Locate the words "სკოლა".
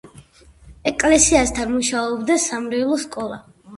3.05-3.39